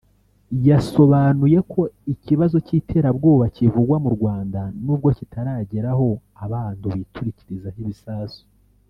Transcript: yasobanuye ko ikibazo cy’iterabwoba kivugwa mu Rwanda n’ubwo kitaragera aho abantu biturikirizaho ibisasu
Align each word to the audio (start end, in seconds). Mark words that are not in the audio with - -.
yasobanuye 0.67 1.59
ko 1.71 1.81
ikibazo 2.13 2.57
cy’iterabwoba 2.65 3.45
kivugwa 3.55 3.97
mu 4.03 4.09
Rwanda 4.15 4.61
n’ubwo 4.83 5.09
kitaragera 5.17 5.87
aho 5.95 6.09
abantu 6.45 6.85
biturikirizaho 6.97 7.79
ibisasu 7.85 8.41